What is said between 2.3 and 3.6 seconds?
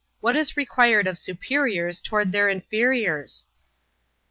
their inferiors?